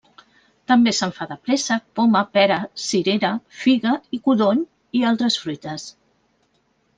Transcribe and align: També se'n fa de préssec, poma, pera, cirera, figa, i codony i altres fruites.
També 0.69 0.93
se'n 0.99 1.11
fa 1.17 1.27
de 1.33 1.35
préssec, 1.49 1.83
poma, 1.99 2.23
pera, 2.37 2.57
cirera, 2.85 3.31
figa, 3.59 3.93
i 4.19 4.21
codony 4.31 4.65
i 5.01 5.05
altres 5.11 5.39
fruites. 5.45 5.87